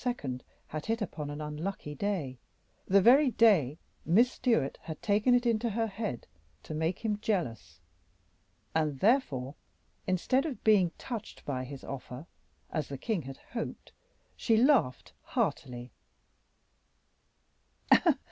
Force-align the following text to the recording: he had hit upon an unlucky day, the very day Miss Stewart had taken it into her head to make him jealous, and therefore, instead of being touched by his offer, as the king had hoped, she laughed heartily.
he 0.03 0.15
had 0.69 0.87
hit 0.87 0.99
upon 0.99 1.29
an 1.29 1.39
unlucky 1.41 1.93
day, 1.93 2.39
the 2.87 3.03
very 3.03 3.29
day 3.29 3.77
Miss 4.03 4.31
Stewart 4.31 4.79
had 4.81 4.99
taken 4.99 5.35
it 5.35 5.45
into 5.45 5.69
her 5.69 5.85
head 5.85 6.25
to 6.63 6.73
make 6.73 6.97
him 7.05 7.19
jealous, 7.21 7.79
and 8.73 8.99
therefore, 8.99 9.53
instead 10.07 10.47
of 10.47 10.63
being 10.63 10.89
touched 10.97 11.45
by 11.45 11.63
his 11.65 11.83
offer, 11.83 12.25
as 12.71 12.87
the 12.87 12.97
king 12.97 13.21
had 13.21 13.37
hoped, 13.53 13.91
she 14.35 14.57
laughed 14.57 15.13
heartily. 15.21 15.91